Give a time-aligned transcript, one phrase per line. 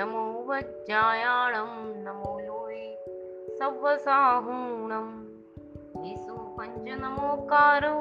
[0.00, 1.72] નમો वज्जायाणं
[2.04, 2.86] नमो लोये
[3.58, 5.08] सव्वसाहूणं
[6.96, 7.96] નમોકારો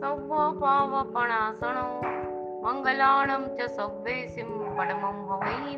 [0.00, 1.84] સવ્વ પાવપણાસણો
[2.62, 5.76] મંગલાણમ ચ સવ્વે સિમ પડમમ હવૈ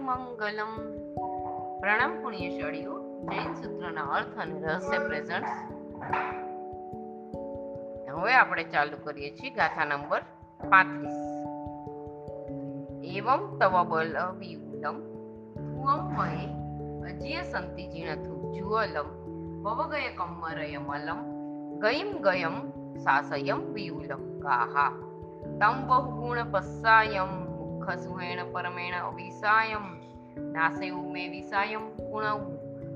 [1.81, 5.49] પ્રણામ પુણ્યશાળીઓ જૈન સૂત્રના અર્થ અને રહસ્ય પ્રેઝન્ટ
[8.11, 10.23] હવે આપણે ચાલુ કરીએ છીએ ગાથા નંબર
[10.71, 11.19] પાંત્રીસ।
[13.17, 14.17] એવમ તવ બલ
[16.19, 16.47] વહે
[17.13, 19.27] અજ્ય સંતિ જીણથુ જુઅલમ
[19.63, 21.37] ભવગય કમ્મરયમલમ
[21.79, 24.93] ગયમ ગયમ સાસયમ વિયુલમ ગાહા
[25.61, 27.47] તમ બહુગુણ પસ્સાયમ.
[27.47, 29.97] મુખ સુહેણ પરમેણ અવિસાયમ.
[30.53, 32.39] નાસે ઉમે વિસાયમ ગુણૌ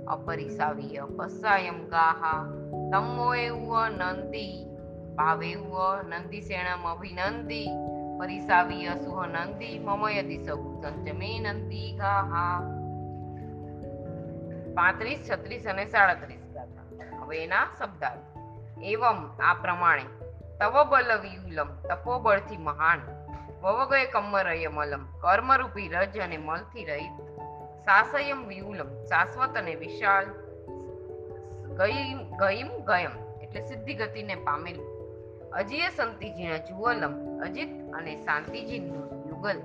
[0.06, 2.44] અપરિસાવીય પસ્સાયમ ગાહા.
[2.92, 4.76] તમો એવ નંદી.
[5.16, 5.76] ભાવેવ
[6.08, 7.66] નંદીસેણમ અભિનંદી.
[8.20, 12.58] પરિસાવીય સુહ નંદી મમ યદિ સૌ સંચમે નંદી ગાહા
[14.74, 16.84] પાંત્રીસ, છત્રીસ અને સાડત્રીસ ગાથા।
[17.22, 18.26] હવે એના શબ્દાર્થ।
[18.82, 20.04] એવમ આ પ્રમાણે,
[20.58, 23.00] તવ બલ વિયુલમ તપોબળથી મહાન,
[23.62, 27.16] વવગય કમ્મરય મલમ, કર્મરૂપી રજ અને મલથી રહિત,
[27.80, 30.26] સાસયમ વિયુલમ શાશ્વત અને વિશાળ
[32.40, 34.89] ગયમ ગયમ, એટલે સિદ્ધિ ગતિને પામેલું
[35.52, 39.60] અજીય સંતિજીના જુવલમ અજીત અને શાંતિજીનું યુગલ.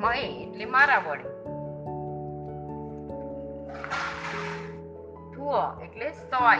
[0.00, 1.24] મય એટલે મારા વડે.
[5.36, 6.56] થુઅ એટલે સવાય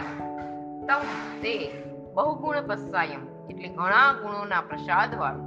[0.86, 1.03] તમ,
[1.42, 1.83] તે,
[2.14, 5.47] બહુગુણ પસ્સાયમ, એટલે ઘણા ગુણોના પ્રસાદ વાળું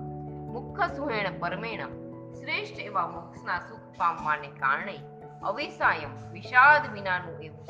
[0.52, 1.92] મુખ સુહેણ પરમેણમ,
[2.34, 5.00] શ્રેષ્ઠ એવા મોક્ષના સુખ પામવાને કારણે
[5.44, 7.66] અવિસાયમ, વિષાદ વિનાનું એવું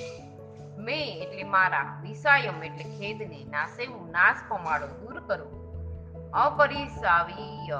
[0.81, 5.61] મેં એટલે મારા વિષાયમ એટલે ખેદને નાસેવું નાશ પમાડો, દૂર કરો.
[6.33, 7.79] અપરિસાવીય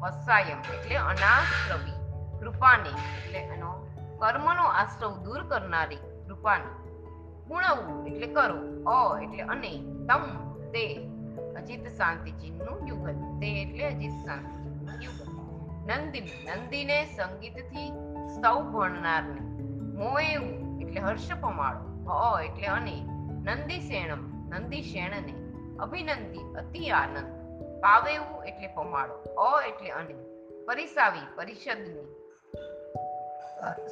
[0.00, 1.98] પસ્સાયમ એટલે અનાશ્રવી.
[2.40, 3.86] કૃપાને એટલે એનો
[4.18, 6.88] કર્મનો આશ્રવ દૂર કરનારી કૃપાને.
[7.48, 8.84] ગુણવું એટલે કરો.
[8.90, 11.08] અ એટલે અને, તમ, તે.
[11.56, 13.40] અજીત શાંતિજીનું યુગલ.
[13.40, 15.38] તે એટલે અજીત શાંતિચિહ્નનું યુગલ.
[15.86, 17.90] નંદી નંદીને સંગીતથી
[18.28, 19.40] સૌ ભણનારને.
[19.98, 21.97] મોએવું એટલે હર્ષ પમાડો.
[22.10, 23.02] અ એટલે અને
[23.44, 27.38] નંદીસેણમ નંદીશેણને અભિનંદી, અતિ આનંદ.
[27.82, 30.14] પાવેવું એટલે પમાડો, અ એટલે અને
[30.66, 32.14] પરિસાવી, પરિષદની.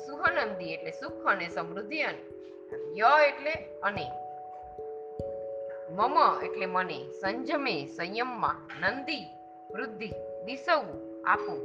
[0.07, 2.23] સુહનંદી એટલે સુખ અને સમૃદ્ધિ અને.
[2.99, 4.11] ય એટલે અને
[5.91, 9.27] મમ એટલે મને, સંજમે, સંયમમાં, નંદી,
[9.71, 10.13] વૃદ્ધિ
[10.45, 11.65] દિસવું આપું.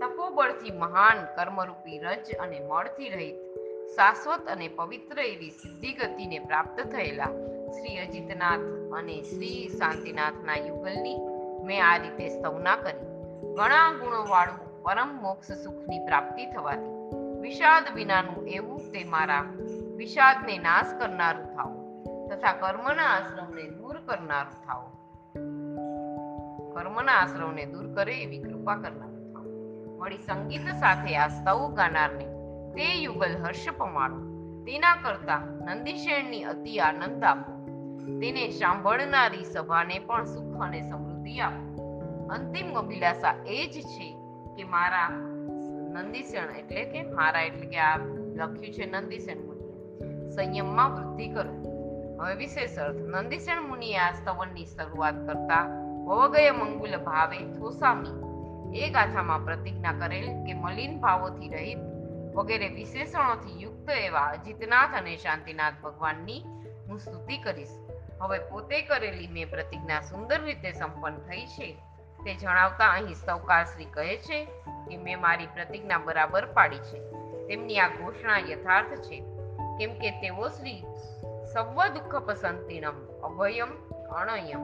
[0.00, 3.43] તપોબળથી મહાન કર્મરૂપી રજ અને મળથી રહિત.
[3.88, 7.32] શાશ્વત અને પવિત્ર એવી સિદ્ધિ ગતિને પ્રાપ્ત થયેલા
[7.70, 8.64] શ્રી અજીતનાથ
[8.98, 11.18] અને શ્રી શાંતિનાથના યુગલની
[11.64, 13.06] મેં આ રીતે સ્તવના કરી.
[13.54, 16.94] ઘણા ગુણો વાળું પરમ મોક્ષ સુખની પ્રાપ્તિ થવાથી,
[17.40, 19.44] વિષાદ વિનાનું એવું તે મારા
[19.96, 21.72] વિષાદને નાશ કરનારું થાવ
[22.28, 24.92] તથા કર્મના આશ્રમને દૂર કરનારું થાવું
[26.74, 29.46] કર્મના આશ્રમને દૂર કરે એવી કૃપા કરનારું થાવ
[29.98, 32.33] વળી સંગીત સાથે આ સ્તવ ગાનારને
[32.74, 34.16] તે યુગલ હર્ષ પમાડો.
[34.64, 37.52] તેના કરતા નંદીશેણની અતિ આનંદ આપો.
[38.20, 41.74] તેને સાંભળનારી સભાને પણ સુખ અને સમૃદ્ધિ આપો.
[42.30, 44.16] અંતિમ અભિલાષા એ જ છે
[44.56, 45.08] કે મારા
[45.92, 47.96] નંદીશેણ એટલે કે મારા એટલે કે આ
[48.34, 50.30] લખ્યું છે નંદીશેણ મુનિએ.
[50.30, 51.74] સંયમમાં વૃદ્ધિ કરો.
[52.20, 58.24] હવે વિશેષ અર્થ નંદીશેણ મુનિએ આ સ્તવનની શરૂઆત કરતા વવગય મંગુલ ભાવે થોસામી
[58.78, 61.93] એ ગાથામાં પ્રતિજ્ઞા કરેલ કે મલિન ભાવોથી રહિત
[62.34, 66.42] વગેરે વિશેષણોથી યુક્ત એવા અજીતનાથ અને શાંતિનાથ ભગવાનની
[66.88, 67.68] હું સ્તુતિ કરીશ.
[68.20, 71.72] હવે પોતે કરેલી મેં પ્રતિજ્ઞા સુંદર રીતે સંપન્ન થઈ છે.
[72.24, 74.44] તે જણાવતા અહીં સ્તવકારશ્રી કહે છે
[74.88, 76.98] કે મેં મારી પ્રતિજ્ઞા બરાબર પાડી છે.
[77.46, 79.20] તેમની આ ઘોષણા યથાર્થ છે.
[79.78, 80.82] કેમ કે તેઓ શ્રી
[81.54, 84.60] સર્વ દુઃખ પસંતિનમ અભયમ અણયમ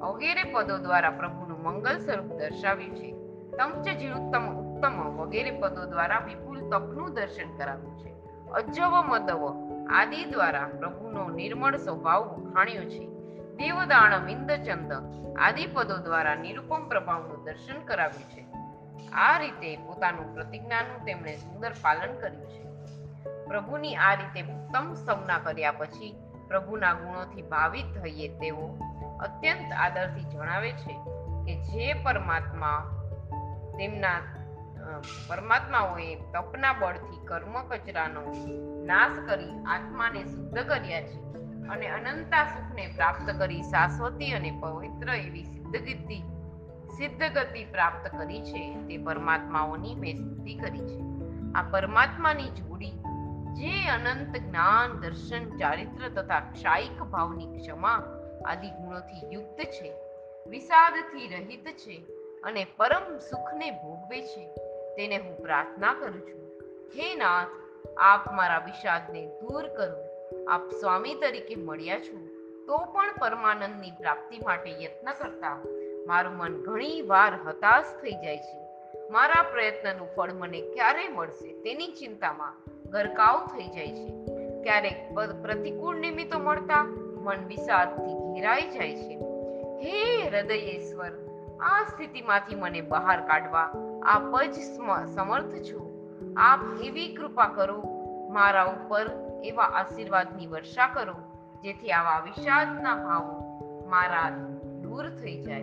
[0.00, 3.12] વગેરે પદો દ્વારા પ્રભુનું મંગલ સ્વરૂપ દર્શાવ્યું છે.
[3.56, 8.10] તમચ જીણુત્તમ ઉત્તમ વગેરે પદો દ્વારા વિપુલ તપનું દર્શન કરાવ્યું છે.
[8.50, 9.42] અજવ મદવ
[9.90, 13.06] આદિ દ્વારા પ્રભુનો નિર્મળ સ્વભાવ વખાણ્યો છે.
[13.56, 14.92] દેવદાણ વિંદચંદ
[15.38, 18.42] આદિ પદો દ્વારા નિરૂપમ પ્રભાવનું દર્શન કરાવ્યું છે.
[19.10, 22.62] આ રીતે પોતાનું પ્રતિજ્ઞાનું તેમણે સુંદર પાલન કર્યું છે.
[23.44, 26.16] પ્રભુની આ રીતે ઉત્તમ સંજ્ઞા કર્યા પછી
[26.48, 28.78] પ્રભુના ગુણોથી ભાવિત થઈએ તેઓ
[29.20, 30.94] અત્યંત આદરથી જણાવે છે
[31.44, 32.90] કે જે પરમાત્મા
[33.78, 34.41] તેમના
[35.28, 38.22] પરમાત્માઓએ તપના બળથી કર્મ કચરાનો
[38.86, 41.22] નાશ કરી આત્માને શુદ્ધ કર્યા છે
[41.68, 46.22] અને અનંતા સુખને પ્રાપ્ત કરી શાશ્વતી અને પવિત્ર એવી સિદ્ધ ગતિ
[46.96, 51.00] સિદ્ધ ગતિ પ્રાપ્ત કરી છે તે પરમાત્માઓની મેં સ્તુતિ કરી છે.
[51.54, 52.90] આ પરમાત્માની જોડી
[53.52, 58.02] જે અનંત જ્ઞાન, દર્શન, ચારિત્ર તથા ક્ષાયિક ભાવની ક્ષમા
[58.46, 59.92] આદિ ગુણોથી યુક્ત છે,
[60.46, 62.02] વિષાદથી રહિત છે
[62.42, 64.71] અને પરમ સુખને ભોગવે છે.
[64.96, 66.40] તેને હું પ્રાર્થના કરું છું.
[66.94, 67.46] હે નાથ,
[67.98, 70.00] આપ મારા વિષાદને દૂર કરો.
[70.48, 72.26] આપ સ્વામી તરીકે મળ્યા છો,
[72.66, 75.58] તો પણ પરમાનંદની પ્રાપ્તિ માટે યત્ન કરતા.
[76.06, 78.62] મારું મન ઘણી વાર હતાશ થઈ જાય છે.
[79.10, 82.54] મારા પ્રયત્નનું ફળ મને ક્યારે મળશે તેની ચિંતામાં
[82.90, 84.08] ગરકાવ થઈ જાય છે.
[84.62, 86.84] ક્યારેક પ્રતિકૂળ નિમિત્તો મળતા
[87.22, 89.18] મન વિષાદથી ઘેરાઈ જાય છે.
[89.82, 91.10] હે હૃદયેશ્વર,
[91.60, 94.54] આ સ્થિતિમાંથી મને બહાર કાઢવા આપ જ
[95.14, 95.80] સમર્થ છો.
[96.36, 97.82] આપ એવી કૃપા કરો,
[98.30, 99.10] મારા ઉપર
[99.44, 101.14] એવા આશીર્વાદની વર્ષા કરો,
[101.62, 104.30] જેથી આવા વિષાદના ભાવો મારા
[104.82, 105.62] દૂર થઈ જાય.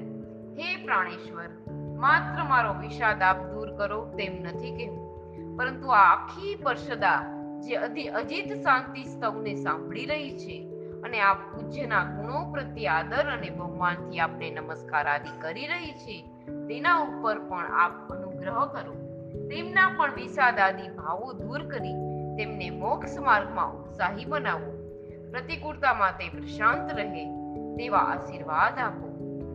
[0.60, 1.50] હે પ્રાણેશ્વર,
[1.98, 5.10] માત્ર મારો વિષાદ આપ દૂર કરો તેમ નથી કહેવું
[5.58, 7.22] પરંતુ આ આખી પરસદા
[7.60, 10.70] જે અધિ અજીત શાંતિ સ્તવને સાંભળી રહી છે
[11.02, 16.96] અને આ પૂજ્યના ગુણો પ્રત્યે આદર અને બહુમાનથી આપને નમસ્કાર આદિ કરી રહી છે તેના
[16.96, 18.94] ઉપર પણ આપ અનુગ્રહ કરો.
[19.50, 21.94] તેમના પણ વિષાદાદી ભાવો દૂર કરી
[22.38, 24.80] તેમને મોક્ષ માર્ગમાં ઉત્સાહી બનાવો.
[25.32, 27.26] પ્રતિકૂળતામાં તે પ્રશાંત રહે
[27.76, 29.10] તેવા આશીર્વાદ આપો.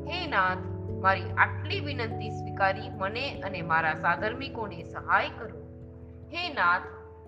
[0.08, 0.58] હે નાથ,
[1.02, 5.60] મારી આટલી વિનંતી સ્વીકારી મને અને મારા સાધર્મિકોને સહાય કરો.
[6.32, 6.82] હે નાથ,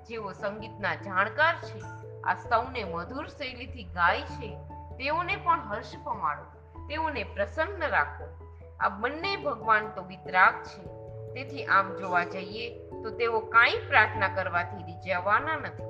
[0.08, 1.80] જેઓ સંગીતના જાણકાર છે
[2.22, 4.56] આ સૌને મધુર શૈલીથી ગાય છે,
[4.98, 6.42] તેઓને પણ હર્ષ પમાડો.
[6.86, 8.45] તેઓને પ્રસન્ન રાખો.
[8.80, 10.82] આ બંને ભગવાન તો વિતરાગ છે.
[11.34, 15.82] તેથી આમ જોવા જઈએ તો તેઓ કાંઈ પ્રાર્થના કરવાથી રીઝવવાના નથી.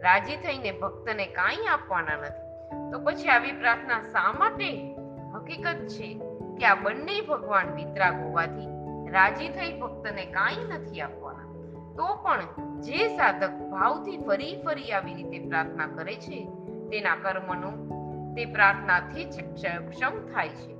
[0.00, 2.48] રાજી થઈને ભક્તને કાંઈ આપવાના નથી.
[2.92, 4.96] તો પછી આવી પ્રાર્થના શા માટે?
[5.34, 6.20] હકીકત છે
[6.58, 8.78] કે આ બંને ભગવાન વિતરાગ હોવાથી
[9.10, 11.48] રાજી થઈ ભક્તને કાંઈ નથી આપવાના.
[11.96, 12.40] તો પણ
[12.80, 16.44] જે સાધક ભાવથી ફરી ફરી આવી રીતે પ્રાર્થના કરે છે,
[16.90, 17.88] તેના કર્મનું
[18.34, 19.44] તે પ્રાર્થનાથી જ
[19.90, 20.72] ક્ષમ થાય છે.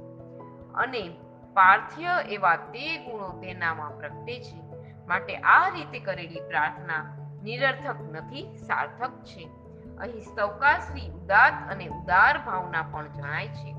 [0.75, 1.17] અને
[1.55, 4.63] પાર્થ્ય એવા તે ગુણો તેનામાં પ્રગટે છે.
[5.07, 9.49] માટે આ રીતે કરેલી પ્રાર્થના નિરર્થક નથી, સાર્થક છે.
[9.99, 13.75] અહીં સ્તવકા શ્રી ઉદાત અને ઉદાર ભાવના પણ જણાય છે.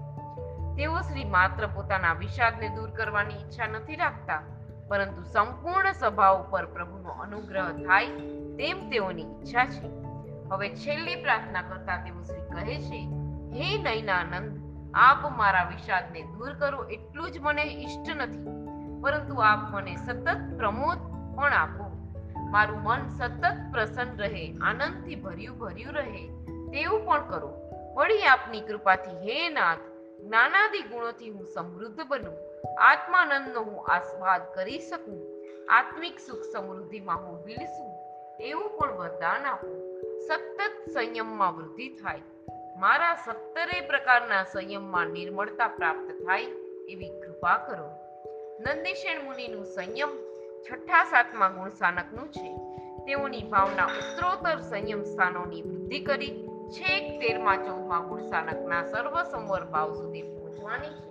[0.78, 4.42] તેઓ શ્રી માત્ર પોતાના વિષાદને દૂર કરવાની ઈચ્છા નથી રાખતા,
[4.88, 8.08] પરંતુ સંપૂર્ણ સભા ઉપર પ્રભુનો અનુગ્રહ થાય
[8.58, 9.88] તેમ તેઓની ઈચ્છા છે.
[10.52, 13.00] હવે છેલ્લી પ્રાર્થના કરતા તેઓ શ્રી કહે છે,
[13.52, 18.46] હે નયનાનંદ આપ મારા વિષાદને દૂર કરો એટલું જ મને ઈષ્ટ નથી.
[19.02, 20.98] પરંતુ આપ મને સતત પ્રમોદ
[21.36, 21.90] પણ આપો.
[22.52, 26.28] મારું મન સતત પ્રસન્ન રહે, આનંદથી ભર્યું ભર્યું રહે,
[26.72, 27.62] તેવું પણ કરો.
[27.96, 29.80] વળી આપની કૃપાથી હે નાથ,
[30.20, 32.34] જ્ઞાનાદી ગુણોથી હું સમૃદ્ધ બનું.
[32.82, 35.46] આત્માનંદનો હું આસ્વાદ કરી શકું.
[35.72, 38.00] આત્મિક સુખ સમૃદ્ધિમાં હું વિલસું.
[38.40, 40.02] એવું પણ વરદાન આપો.
[40.28, 42.22] સતત સંયમમાં વૃદ્ધિ થાય.
[42.80, 46.42] મારા સત્તરે પ્રકારના સંયમમાં નિર્મળતા પ્રાપ્ત થાય
[46.88, 47.90] એવી કૃપા કરો.
[48.60, 50.10] નંદીશેણ મુનિનું સંયમ
[50.64, 52.58] છઠ્ઠા સાતમા ગુણ સ્થાનકનું છે.
[53.06, 59.24] તેઓની ભાવના ઉત્તરોત્તર સંયમ સ્થાનોની વૃદ્ધિ કરી છેક તેરમા ચૌદમા ગુણ સ્થાનકના સર્વ
[59.64, 61.10] ભાવ સુધી પહોંચવાની છે.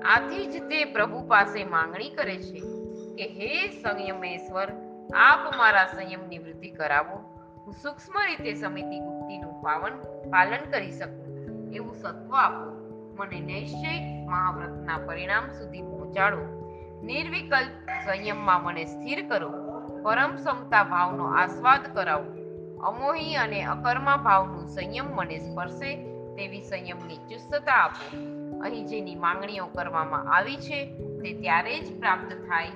[0.00, 2.60] આથી જ તે પ્રભુ પાસે માંગણી કરે છે
[3.14, 4.68] કે હે સંયમેશ્વર,
[5.14, 7.40] આપ મારા સંયમની વૃદ્ધિ કરાવો.
[7.66, 9.92] હું સૂક્ષ્મ રીતે સમિતિ ગુપ્તિનું પાવન
[10.30, 11.72] પાલન કરી શકું.
[11.72, 12.70] એવું સત્વ આપો.
[13.20, 16.38] મને નૈશ્ચિક મહાવ્રતના પરિણામ સુધી પહોંચાડો.
[17.02, 19.50] નિર્વિકલ્પ સંયમમાં મને સ્થિર કરો.
[20.02, 22.24] પરમ સમતા ભાવનો આસ્વાદ કરાવો.
[22.82, 25.96] અમોહી અને અકર્મા ભાવનું સંયમ મને સ્પર્શે
[26.34, 28.16] તેવી સંયમની ચુસ્તતા આપો.
[28.60, 32.66] અહીં જેની માંગણીઓ કરવામાં આવી છે તે ત્યારે જ પ્રાપ્ત થાય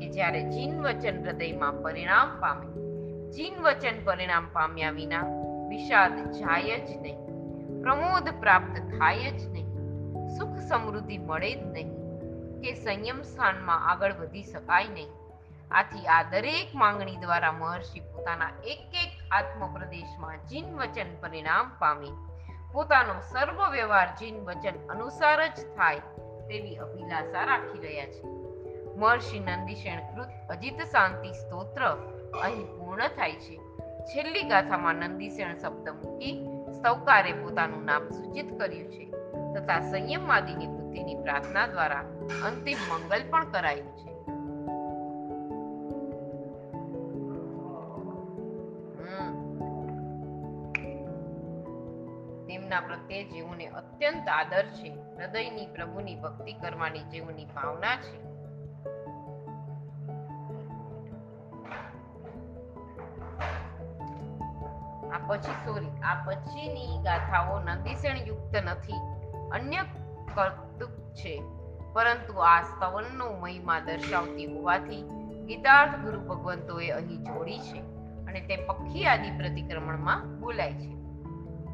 [0.00, 2.66] કે જ્યારે જીન વચન હૃદયમાં પરિણામ પામે.
[3.30, 5.44] જીન વચન પરિણામ પામ્યા વિના
[5.76, 7.18] વિષાદ જાય જ નહીં.
[7.82, 9.74] પ્રમોદ પ્રાપ્ત થાય જ નહીં.
[10.38, 11.90] સુખ સમૃદ્ધિ મળે જ નહીં.
[12.60, 15.08] કે સંયમ સ્થાનમાં આગળ વધી શકાય નહીં.
[15.70, 19.78] આથી આ દરેક માંગણી દ્વારા મહર્ષિ પોતાના એક એક આત્મ
[20.48, 22.08] જીન વચન પરિણામ પામે.
[22.72, 25.98] પોતાનો સર્વ વ્યવહાર જીન વચન અનુસાર જ થાય
[26.48, 28.22] તેવી અભિલાષા રાખી રહ્યા છે.
[28.96, 32.12] મહર્ષિ નંદીશેણ કૃત અજિત શાંતિ સ્તોત્ર
[32.42, 33.63] અહીં પૂર્ણ થાય છે.
[34.04, 36.48] છેલ્લી ગાથામાં નંદીસેણ શબ્દ મૂકી
[36.82, 39.04] સૌકારે પોતાનું નામ સૂચિત કર્યું છે
[39.54, 42.04] તથા સંયમવાદીની બુદ્ધિની પ્રાર્થના દ્વારા
[42.46, 44.14] અંતિમ મંગલ પણ કરાયું છે.
[52.46, 58.33] તેમના પ્રત્યે જેઓને અત્યંત આદર છે, હૃદયની પ્રભુની ભક્તિ કરવાની જેઓની ભાવના છે
[65.34, 68.92] પછી સોરી આ પછીની ગાથાઓ નંદીસેણ યુક્ત નથી,
[69.52, 69.82] અન્ય
[70.34, 71.42] કૌતુક છે.
[71.92, 75.02] પરંતુ આ સ્તવનનો મહિમા દર્શાવતી હોવાથી
[75.46, 77.80] ગીતાર્થ ગુરુ ભગવંતોએ અહીં જોડી છે
[78.26, 80.94] અને તે પક્ષી આદિ પ્રતિક્રમણમાં બોલાય છે.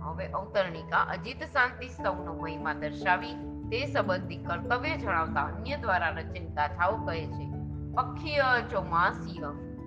[0.00, 3.34] હવે અવતરણિકા અજીત શાંતિ સ્તવનો મહિમા દર્શાવી
[3.70, 7.50] તે સંબંધી કર્તવ્ય જણાવતા અન્ય દ્વારા રચિત ગાથાઓ કહે છે.
[7.94, 9.42] પક્ષીય ચોમાસીય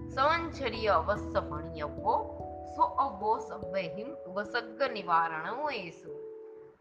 [0.09, 2.39] સંવંછરીય અવસ્ય ભણ્યવો
[2.75, 6.11] સવ્યહિમ વસગ્ગ નિવારણો એસુ.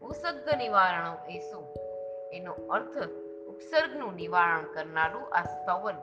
[0.01, 1.73] ઉસગ્ગ નિવારણો એસુ.
[2.33, 2.97] એનો અર્થ
[3.47, 5.95] ઉપસર્ગનું નિવારણ કરનારું આ સ્તવન.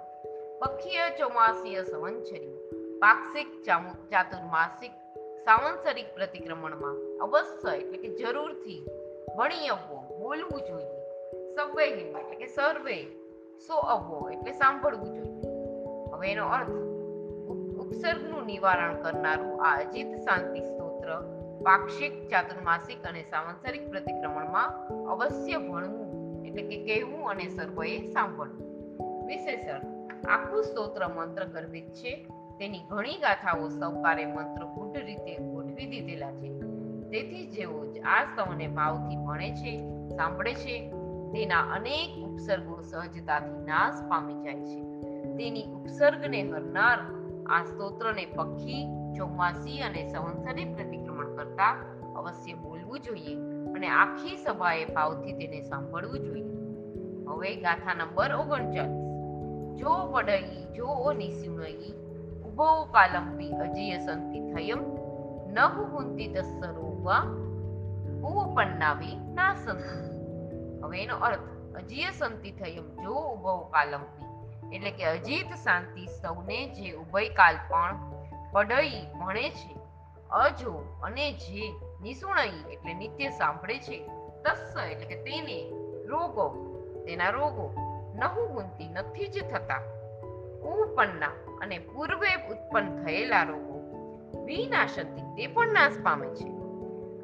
[0.61, 3.63] પક્ષીય ચોમાસીય સંવંછરી, પાક્ષિક
[4.09, 4.91] ચાતુર્માસિક
[5.39, 8.89] સાવંસરિક પ્રતિક્રમણમાં અવશ્ય એટલે કે જરૂરથી
[9.37, 11.01] ભણિયવો, બોલવું જોઈએ.
[11.55, 13.05] સવ્યહિમ એટલે કે સર્વે
[13.59, 15.43] સો અવો એટલે સાંભળવું જોઈએ.
[16.13, 16.90] હવે એનો અર્થ
[17.91, 21.09] ઉપસર્ગનું નિવારણ કરનારું આ અજીત શાંતિ સ્તોત્ર
[21.65, 29.27] પાક્ષિક, ચાતુર્માસિક અને સાંવત્સરિક પ્રતિક્રમણમાં અવશ્ય ભણવું એટલે કે કહેવું અને સર્વએ સાંભળવું.
[29.27, 29.81] વિશેષણ,
[30.29, 32.27] આખું સ્તોત્ર મંત્ર ગર્ભિત છે.
[32.59, 36.61] તેની ઘણી ગાથાઓ સૌકારે મંત્ર ગુઢ રીતે ગોઠવી દીધેલા છે.
[37.11, 39.79] તેથી જેઓ આ સ્તવને ભાવથી ભણે છે,
[40.09, 40.91] સાંભળે છે,
[41.33, 44.81] તેના અનેક ઉપસર્ગો સહજતાથી નાશ પામી જાય છે.
[45.37, 47.20] તેની ઉપસર્ગને હરનાર
[47.51, 48.83] આ સ્તોત્રને પક્ષી
[49.17, 51.73] ચોમાસી અને સંવત્સરી પ્રતિક્રમણ કરતા
[52.17, 53.35] અવશ્ય બોલવું જોઈએ
[53.75, 56.47] અને આખી સભાએ ભાવથી તેને સાંભળવું જોઈએ.
[57.29, 59.11] હવે ગાથા નંબર ઓગણચાલીસ.
[59.79, 61.93] જો વડઈ, જો નિસુણઈ
[62.47, 64.83] ઊભો કાલંપી અજીય સંતિ થયમ,
[65.47, 67.23] નહુ હુંતિ તસ્સરોવા
[68.25, 70.17] ઉપન્નાવી ના સંતિ
[70.83, 74.30] હવે એનો અર્થ, અજીય સંતિ થયમ જો ઊભો કાલંપી
[74.73, 77.99] એટલે કે અજીત શાંતિ સૌને જે ઉભય કાલ પણ
[78.53, 79.77] પડઈ ભણે છે,
[80.31, 81.73] અજો અને જે
[82.03, 84.09] નિસુણઈ એટલે નિત્ય સાંભળે છે,
[84.43, 85.71] તસ્સ એટલે કે તેને
[86.07, 86.49] રોગો,
[87.07, 87.75] તેના રોગો
[88.15, 89.83] નહુ ગુંતી નથી જ થતા.
[90.61, 91.27] ઉપન્ના
[91.61, 93.77] અને પૂર્વે ઉત્પન્ન થયેલા રોગો
[94.45, 96.51] વિનાશંતિ તે પણ નાશ પામે છે.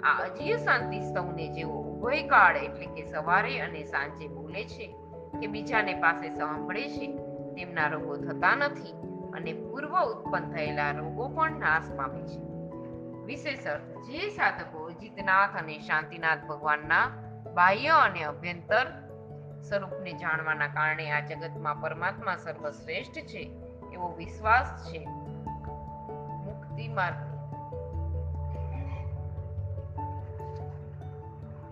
[0.01, 4.95] આ અજીય શાંતિ સૌને જેવો ઉભયકાળ એટલે કે સવારે અને સાંજે બોલે છે
[5.41, 7.26] કે બીજાને પાસે સાંભળે છે.
[7.57, 8.93] તેમના રોગો થતા નથી
[9.33, 12.41] અને પૂર્વ ઉત્પન્ન થયેલા રોગો પણ નાશ પામે છે.
[13.25, 17.07] વિશેષ અર્થ જે સાધકો જીતનાથ અને શાંતિનાથ ભગવાનના
[17.55, 18.87] બાહ્ય અને અભ્યંતર
[19.69, 23.43] સ્વરૂપને જાણવાના કારણે આ જગતમાં પરમાત્મા સર્વશ્રેષ્ઠ છે
[23.93, 25.07] એવો વિશ્વાસ છે.
[26.47, 27.36] મુક્તિ માર્ગ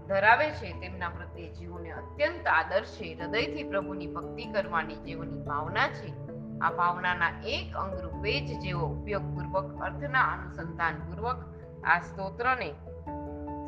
[0.09, 3.15] ધરાવે છે તેમના પ્રત્યે જીવોને અત્યંત આદર છે.
[3.15, 6.13] હૃદયથી પ્રભુની ભક્તિ કરવાની જેઓની ભાવના છે,
[6.61, 11.37] આ ભાવનાના એક અંગ રૂપે જ જેઓ ઉપયોગપૂર્વક અર્થના અનુસંધાન પૂર્વક
[11.85, 12.75] આ સ્તોત્રને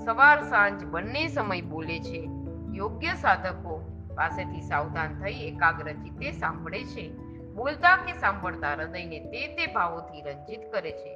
[0.05, 2.29] સવાર સાંજ બંને સમય બોલે છે.
[2.75, 7.11] યોગ્ય સાધકો પાસેથી સાવધાન થઈ એકાગ્ર ચિત્તે સાંભળે છે.
[7.55, 11.15] બોલતા કે સાંભળતા હૃદયને તે તે ભાવોથી રંજિત કરે છે.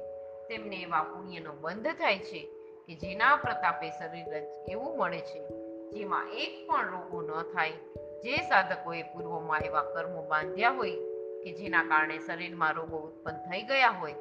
[0.49, 2.60] તેમને એવા પુણ્યનો બંધ થાય છે.
[2.91, 4.33] કે જેના પ્રતાપે શરીર
[4.69, 5.41] એવું મળે છે,
[5.91, 7.71] જેમાં એક પણ રોગો ન થાય.
[8.23, 10.97] જે સાધકોએ પૂર્વમાં એવા કર્મો બાંધ્યા હોય
[11.43, 14.13] કે જેના કારણે શરીરમાં રોગો ઉત્પન્ન થઈ ગયા હોય,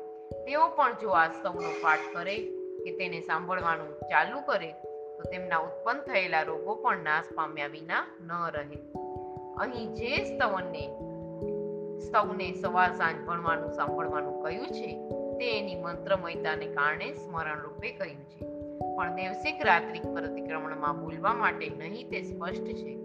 [0.46, 2.36] તેઓ પણ જો આ સ્તવનો પાઠ કરે
[2.84, 4.70] કે તેને સાંભળવાનું ચાલુ કરે,
[5.16, 8.78] તો તેમના ઉત્પન્ન થયેલા રોગો પણ નાશ પામ્યા વિના ન રહે.
[9.58, 10.84] અહીં જે સ્તવનને,
[11.98, 14.94] સ્તવને સવાર સાંજ ભણવાનું સાંભળવાનું કહ્યું છે,
[15.38, 18.49] તે એની મંત્રમયતાને કારણે સ્મરણ રૂપે કહ્યું છે.
[19.00, 22.96] પણ દેવસિક રાત્રિક પ્રતિક્રમણમાં ભૂલવા માટે નહીં તે સ્પષ્ટ છે.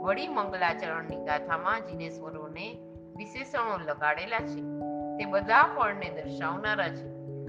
[0.00, 2.78] વળી મંગલાચરણની ગાથામાં જીનેશ્વરોને
[3.16, 4.60] વિશેષણો લગાડેલા છે.
[5.18, 7.08] તે બધા ફળને દર્શાવનારા છે.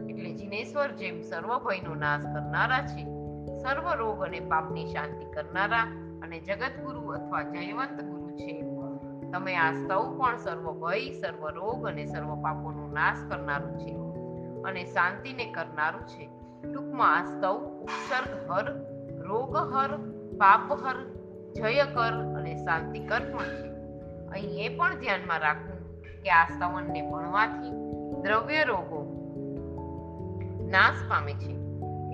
[0.09, 3.03] એટલે જીનેશ્વર જેમ સર્વ ભયનો નાશ કરનારા છે,
[3.57, 5.83] સર્વ રોગ અને પાપની શાંતિ કરનારા
[6.23, 8.61] અને જગતગુરુ અથવા જયવંત ગુરુ છે.
[9.31, 13.91] તમે આ સૌ પણ સર્વ ભય, સર્વ રોગ અને સર્વ પાપોનો નાશ કરનારું છે
[14.63, 16.42] અને શાંતિને કરનારું છે.
[16.63, 18.67] ટૂંકમાં સ્તવ ઉપસર્ગ હર
[19.19, 19.97] રોગ હર
[20.37, 20.97] પાપ હર
[21.55, 23.69] જય કર અને શાંતિ કર પણ છે.
[24.27, 27.71] અહીં એ પણ ધ્યાનમાં રાખવું કે આ સ્તવનને ભણવાથી
[28.21, 29.01] દ્રવ્ય રોગો
[30.69, 31.53] નાશ પામે છે.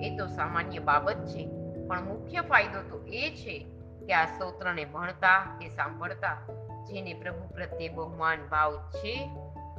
[0.06, 1.48] એ તો સામાન્ય બાબત છે,
[1.88, 3.66] પણ મુખ્ય ફાયદો તો એ છે
[4.06, 6.36] કે આ સ્તોત્રને ભણતા કે સાંભળતા
[6.84, 9.30] જેને પ્રભુ પ્રત્યે બહુમાન ભાવ છે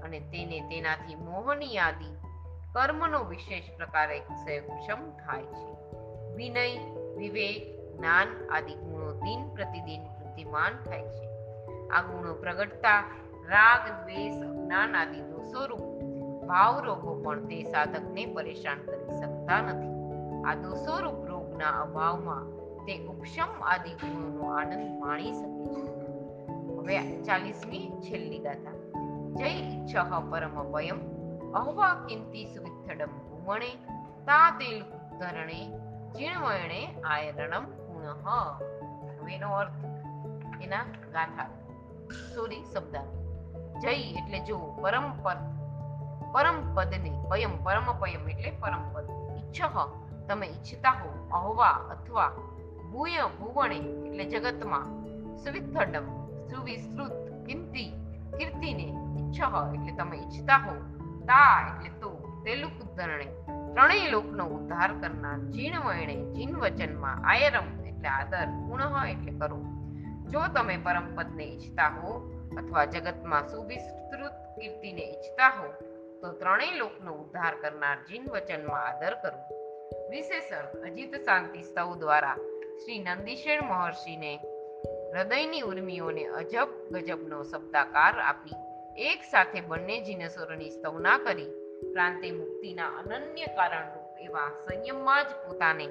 [0.03, 2.20] અને તેને તેનાથી મોહની આદિ
[2.71, 5.95] કર્મનો વિશેષ પ્રકારે ક્ષમ થાય છે.
[6.35, 11.27] વિનય, વિવેક, જ્ઞાન આદિ ગુણો દિન પ્રતિદિન વૃદ્ધિમાન થાય છે.
[11.87, 13.03] આ ગુણો પ્રગટતા,
[13.47, 15.81] રાગ, દ્વેષ, અજ્ઞાન આદિ દોષોરૂપ
[16.45, 19.91] ભાવ રોગો પણ તે સાધકને પરેશાન કરી શકતા નથી.
[20.43, 22.43] આ દોષોરૂપ રોગના અભાવમાં
[22.85, 25.95] તે ઉપશમ આદિ ગુણોનો આનંદ માણી શકે છે.
[26.77, 28.71] હવે ચાલીસમી છેલ્લી ગાથા.
[29.33, 31.20] જય ઈચ્છઃ પરમ વયમ
[32.07, 33.75] કિંતી સુવિથડમ ભુવણે
[34.25, 35.59] તા તેલ ઉદ્ધરણે
[36.15, 39.85] જીણવયણે આયરણમ પુનઃ એનો અર્થ
[40.61, 41.47] એના ગાથા.
[42.35, 42.95] સોરી શબ્દ
[43.81, 45.37] જય એટલે જો પરમ પદ,
[46.33, 49.03] પરમ પદને પયમ, પરમ પયમ એટલે પરમ પદ.
[49.39, 49.75] ઈચ્છહ
[50.27, 52.29] તમે ઈચ્છતા હો, અહવા અથવા
[52.91, 54.85] ભૂય ભુવણે એટલે જગતમાં.
[55.37, 56.05] સુવિથડમ,
[56.47, 57.89] સુવિસ્તૃત કિંતી
[58.37, 58.87] કીર્તિને
[59.19, 61.00] ઈચ્છઃ એટલે તમે ઈચ્છતા હો
[61.31, 62.09] તા એટલે તો
[62.45, 63.27] તેલુક ધરણે
[63.75, 69.57] ત્રણેય લોકનો ઉદ્ધાર કરનાર જીણ વયણે જીન વચનમાં આયરમ એટલે આદર પુનઃ એટલે કરો
[70.31, 72.11] જો તમે પરમપદને ઈચ્છતા હો
[72.57, 75.67] અથવા જગતમાં સુવિસ્તૃત કીર્તિને ઈચ્છતા હો,
[76.21, 79.39] તો ત્રણેય લોકનો ઉદ્ધાર કરનાર જીન વચનમાં આદર કરો.
[80.09, 82.35] વિશેષણ અજીત શાંતિ સ્તવ દ્વારા
[82.81, 84.33] શ્રી નંદીશેર મહર્ષિને
[85.13, 91.49] હૃદયની ઉર્મિઓને અજબ ગજબનો શબ્દાકાર આપી એક સાથે બંને જીનસોરોની સ્તવના કરી
[91.93, 95.87] પ્રાંતે મુક્તિના અનન્ય કારણરૂપ એવા સંયમમાં જ પોતાને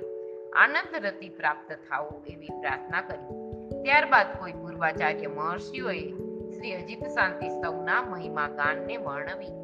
[0.56, 3.38] આનંદ રતિ પ્રાપ્ત થાઓ એવી પ્રાર્થના કરી.
[3.82, 6.02] ત્યારબાદ કોઈ પૂર્વાચાર્ય મહર્ષિઓએ
[6.50, 9.54] શ્રી અજીત શાંતિ સ્તવના મહિમા ગાનને વર્ણવી.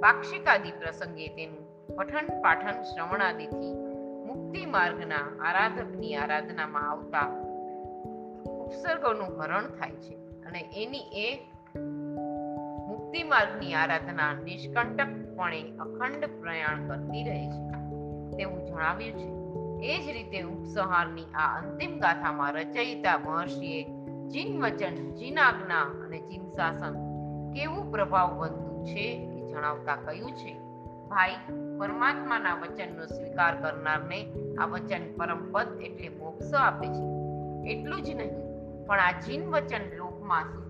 [0.00, 1.64] પાક્ષિકાદિ પ્રસંગે તેનું
[1.96, 3.74] પઠન પાઠન શ્રવણાદિથી
[4.26, 7.28] મુક્તિ માર્ગના આરાધકની આરાધનામાં આવતા
[8.48, 10.14] ઉપસર્ગોનું હરણ થાય છે
[10.46, 11.28] અને એની એ
[13.14, 17.60] મુક્તિ માર્ગની આરાધના નિષ્કંટકપણે અખંડ પ્રયાણ કરતી રહે છે.
[18.36, 19.28] તેવું જણાવ્યું છે.
[19.86, 23.84] એ જ રીતે ઉપસંહારની આ અંતિમ ગાથામાં રચયિતા મહર્ષિએ
[24.28, 26.98] જીન વચન જીન આજ્ઞા અને જીન શાસન
[27.52, 30.58] કેવું પ્રભાવ બનતું છે એ જણાવતા કહ્યું છે.
[31.08, 31.36] ભાઈ,
[31.78, 34.20] પરમાત્માના વચનનો સ્વીકાર કરનારને
[34.58, 37.06] આ વચન પરમપદ એટલે મોક્ષ આપે છે.
[37.72, 38.34] એટલું જ નહીં,
[38.86, 40.63] પણ આ જીન વચન લોકમાં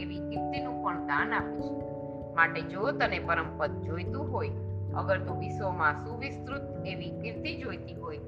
[0.00, 1.86] એવી કીર્તિનું પણ દાન આપે છે.
[2.34, 4.50] માટે જો તને પરમપદ જોઈતું હોય,
[4.96, 8.18] અગર તું વિશ્વમાં સુવિસ્તૃત એવી કીર્તિ જોઈતી હોય,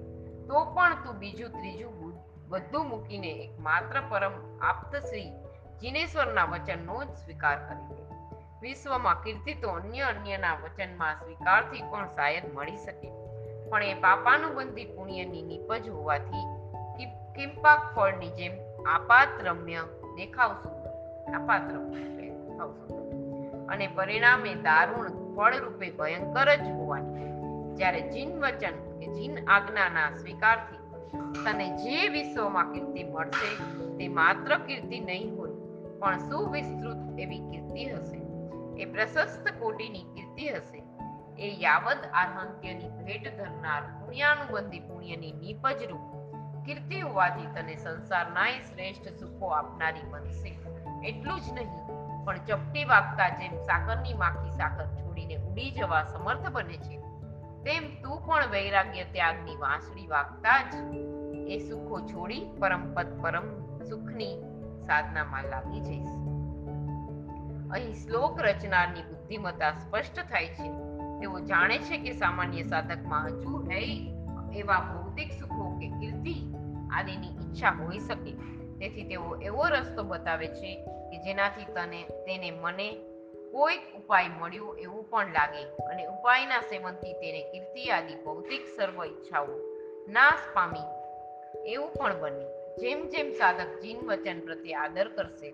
[0.49, 2.15] તો પણ તું બીજું ત્રીજું
[2.49, 3.51] બધું મૂકીને એક
[4.11, 5.31] પરમ આપ્ત શ્રી
[5.81, 8.03] જીનેશ્વરના વચનનો જ સ્વીકાર કરી લે.
[8.63, 13.11] વિશ્વમાં કીર્તિ તો અન્ય અન્યના વચનમાં સ્વીકારથી પણ શાયદ મળી શકે.
[13.71, 16.59] પણ એ પાપાનું બંધી પુણ્યની નિપજ હોવાથી
[17.35, 18.53] કિંપાક ફળની જેમ
[18.83, 19.79] આપાત રમ્ય
[20.17, 20.53] દેખાવ
[21.33, 22.99] સુંદર
[23.69, 27.77] અને પરિણામે દારૂણ ફળ રૂપે ભયંકર જ હોવાની.
[27.77, 30.79] જ્યારે જીન વચન કે જીન આજ્ઞાના સ્વીકારથી
[31.45, 35.51] તને જે વિશ્વમાં કીર્તિ મળશે, તે માત્ર કીર્તિ નહીં હોય,
[35.99, 38.23] પણ સુવિસ્તૃત એવી કીર્તિ હશે.
[38.83, 40.83] એ પ્રશસ્ત કોટીની કીર્તિ હશે.
[41.39, 46.01] એ યાવદ આર્હંત્યની ભેટ ધરનાર પુણ્યાનુબંધી પુણ્યની નીપજ રૂપ
[46.65, 50.59] કીર્તિ હોવાથી તને સંસારનાય શ્રેષ્ઠ સુખો આપનારી બનશે
[51.05, 51.69] એટલું જ નહીં,
[52.25, 56.99] પણ ચપટી વાગતા જેમ સાકરની માખી સાકર છોડીને ઉડી જવા સમર્થ બને છે,
[57.65, 60.75] તેમ તું પણ વૈરાગ્ય ત્યાગની વાંસળી વાગતા જ
[61.49, 63.47] એ સુખો છોડી પરમપદ પરમ
[63.85, 64.35] સુખની
[64.87, 66.11] સાધનામાં લાગી જઈશ.
[67.73, 70.69] અહીં શ્લોક રચનારની બુદ્ધિમત્તા સ્પષ્ટ થાય છે.
[71.21, 74.15] તેઓ જાણે છે કે સામાન્ય સાધકમાં હજુ હૈ
[74.55, 76.55] એવા ભૌતિક સુખો કે કીર્તિ
[76.91, 78.33] આદિની ઈચ્છા હોઈ શકે.
[78.79, 80.71] તેથી તેઓ એવો રસ્તો બતાવે છે
[81.11, 82.89] કે જેનાથી તને, તેને મને
[83.53, 89.47] કોઈક ઉપાય મળ્યો એવું પણ લાગે અને ઉપાયના સેવનથી તેને કીર્તિ આદિ ભૌતિક સર્વ ઈચ્છાઓ
[90.09, 90.89] નાશ પામી
[91.67, 92.47] એવું પણ બને.
[92.79, 95.51] જેમ જેમ સાધક જીન વચન પ્રત્યે આદર કરશે,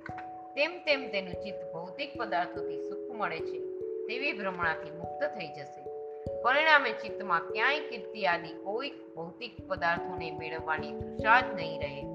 [0.56, 3.58] તેમ તેમ તેનું ચિત્ત ભૌતિક પદાર્થોથી સુખ મળે છે,
[4.06, 5.82] તેવી ભ્રમણાથી મુક્ત થઈ જશે.
[6.42, 12.13] પરિણામે ચિત્તમાં ક્યાંય કીર્તિ આદિ કોઈ ભૌતિક પદાર્થોને મેળવવાની તૃષા જ નહીં રહે.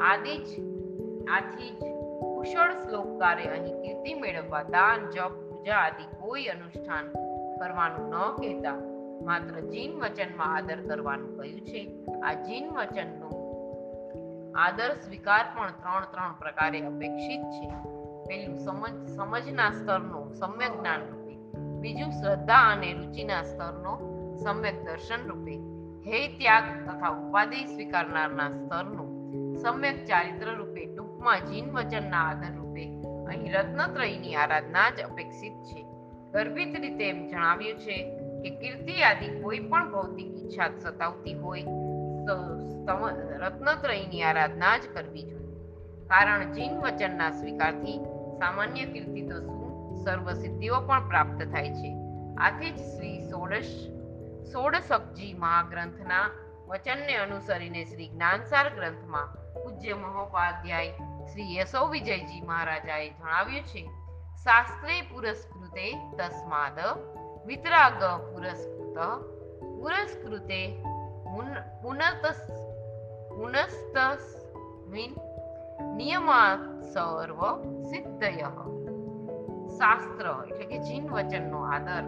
[0.00, 0.48] આદિ જ,
[1.28, 1.80] આથી જ
[2.36, 7.06] કુશળ શ્લોકકારે અહીં કીર્તિ મેળવવા દાન, જપ, પૂજા આદિ કોઈ અનુષ્ઠાન
[7.60, 8.76] કરવાનું ન કહેતા.
[9.24, 11.82] માત્ર જીન વચનમાં આદર કરવાનું કહ્યું છે.
[12.20, 13.30] આ જીન વચનનો
[14.56, 17.68] આદર સ્વીકાર પણ ત્રણ ત્રણ પ્રકારે અપેક્ષિત છે.
[18.28, 21.34] પેલું સમજ, સમજના સ્તરનો સમ્યક જ્ઞાન રૂપે,
[21.80, 23.92] બીજું શ્રદ્ધા અને રુચિના સ્તરનો
[24.44, 25.54] સમ્યક દર્શન રૂપે,
[26.06, 29.05] હે ત્યાગ તથા ઉપાધિ સ્વીકારનારના સ્તરનું
[29.62, 32.84] સમ્યક ચારિત્ર રૂપે, ટૂંકમાં જીન વચનના આદર રૂપે.
[33.26, 35.80] અહીં રત્નત્રયની આરાધના જ અપેક્ષિત છે.
[36.32, 37.96] ગર્ભિત રીતે એમ જણાવ્યું છે
[38.42, 41.64] કે કીર્તિ આદિ કોઈ પણ ભૌતિક ઈચ્છા સતાવતી હોય,
[42.26, 42.34] તો
[43.44, 45.54] રત્નત્રયની આરાધના જ કરવી જોઈએ.
[46.06, 47.98] કારણ જીન વચનના સ્વીકારથી
[48.38, 51.90] સામાન્ય કીર્તિ તો શું સર્વ સિદ્ધિઓ પણ પ્રાપ્ત થાય છે.
[52.38, 53.74] આથી જ શ્રી ષોડશ
[54.52, 56.26] સોળસકજી મહાગ્રંથના
[56.68, 59.28] વચનને અનુસરીને શ્રી જ્ઞાનસાર ગ્રંથમાં
[59.76, 60.90] પૂજ્ય મહોપાધ્યાય
[61.32, 63.82] શ્રી યશો વિજયજી મહારાજાએ જણાવ્યું છે,
[64.44, 65.86] શાસ્ત્રે પુરસ્કૃતે
[66.16, 66.78] તસ્માદ
[67.46, 68.00] વિતરાગ
[68.32, 68.98] પુરસ્કૃત
[69.80, 70.60] પુરસ્કૃતે
[73.36, 75.12] પુનસ્તસ્મિન
[75.96, 76.62] નિયમાત
[76.94, 77.40] સર્વ
[77.82, 78.50] સિદ્ધય.
[79.76, 82.04] શાસ્ત્ર એટલે કે જીન વચનનો આદર,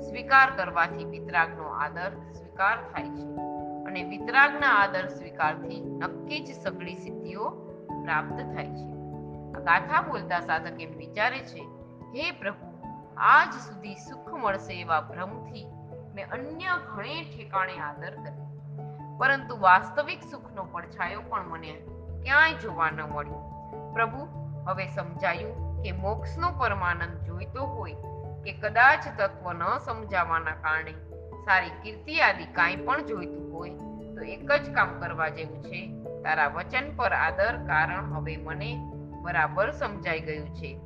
[0.00, 3.47] સ્વીકાર કરવાથી વિતરાગનો આદર સ્વીકાર થાય છે.
[3.88, 7.50] અને વિતરાગના આદર સ્વીકારથી નક્કી જ સગળી સિદ્ધિઓ
[8.04, 8.92] પ્રાપ્ત થાય છે.
[9.52, 11.60] આ ગાથા બોલતા સાધક એમ વિચારે છે,
[12.14, 12.78] હે પ્રભુ,
[13.16, 15.66] આજ સુધી સુખ મળશે એવા ભ્રમથી
[16.14, 18.48] મેં અન્ય ઘણે ઠેકાણે આદર કર્યો.
[19.18, 21.72] પરંતુ વાસ્તવિક સુખનો પડછાયો પણ મને
[22.22, 23.40] ક્યાંય જોવા ન મળ્યો.
[23.94, 24.26] પ્રભુ,
[24.66, 27.92] હવે સમજાયું કે મોક્ષનો પરમાનંદ જોઈતો હોય
[28.44, 30.94] કે કદાચ તત્વ ન સમજાવવાના કારણે
[31.48, 33.70] સારી કીર્તિ આદિ કાંઈ પણ જોઈતું હોય
[34.14, 35.80] તો એક જ કામ કરવા જેવું છે.
[36.22, 38.70] તારા વચન પર આદર કારણ હવે મને
[39.22, 40.80] બરાબર સમજાઈ ગયું છે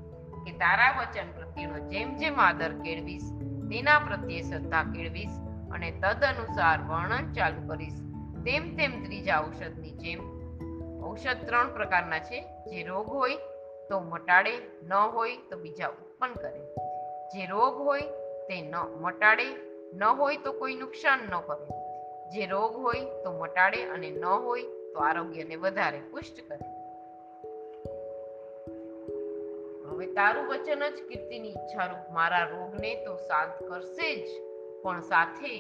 [0.45, 3.23] કે તારા વચન પ્રત્યેનો જેમ જેમ આદર કેળવીશ,
[3.71, 5.35] તેના પ્રત્યે શ્રદ્ધા કેળવીશ
[5.73, 7.99] અને તદ અનુસાર વર્ણન ચાલુ કરીશ.
[8.45, 10.21] તેમ તેમ ત્રીજા ઔષધની જેમ.
[11.05, 12.41] ઔષધ ત્રણ પ્રકારના છે.
[12.67, 13.37] જે રોગ હોય
[13.89, 16.63] તો મટાડે, ન હોય તો બીજા ઉત્પન્ન કરે.
[17.29, 18.01] જે રોગ હોય
[18.49, 19.62] તે ન મટાડે
[19.93, 21.67] ન હોય તો કોઈ નુકસાન ન કરે.
[22.31, 26.67] જે રોગ હોય તો મટાડે અને ન હોય તો આરોગ્યને વધારે પુષ્ટ કરે.
[29.91, 34.29] હવે તારું વચન જ કીર્તિની ઈચ્છારૂપ મારા રોગને તો શાંત કરશે જ,
[34.83, 35.55] પણ સાથે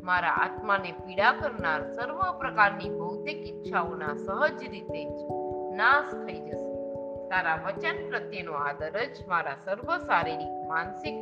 [0.00, 5.18] મારા આત્માને પીડા કરનાર સર્વ પ્રકારની ભૌતિક ઈચ્છાઓના સહજ રીતે જ
[5.76, 6.70] નાશ થઈ જશે.
[7.28, 11.18] તારા વચન પ્રત્યેનો આદર જ મારા સર્વ શારીરિક માનસિક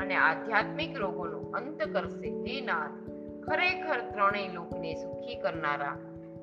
[0.00, 3.10] અને આધ્યાત્મિક રોગોનો અંત કરશે હે નાથ,
[3.48, 5.96] ખરેખર ત્રણેય લોકને સુખી કરનારા,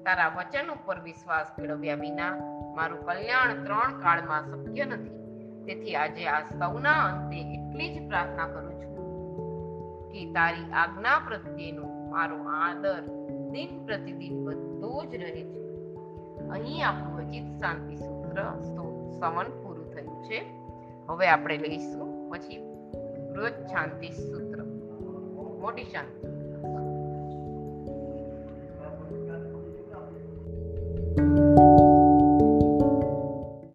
[0.06, 2.36] તારા વચન ઉપર વિશ્વાસ કેળવ્યા વિના
[2.76, 5.20] મારું કલ્યાણ ત્રણ કાળમાં શક્ય નથી.
[5.66, 8.90] તેથી આજે આ સૌના અંતે એટલી જ પ્રાર્થના કરું છું
[10.10, 13.02] કે તારી આજ્ઞા પ્રત્યેનો મારો આદર
[13.52, 15.70] દિન પ્રતિદિન વધતો જ રહે છે.
[16.50, 20.42] અહીં આપણું અજીત શાંતિ સૂત્ર સ્તો- સવન પૂરું થયું છે.
[21.08, 22.74] હવે આપણે લઈશું પછી
[23.36, 24.49] રોજ શાંતિ સૂત્ર.
[25.60, 26.29] મોટી શાંતિ.